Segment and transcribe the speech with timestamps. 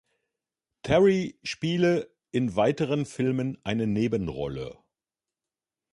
[0.81, 4.79] Terry spiele in weiteren Filmen eine Nebenrolle.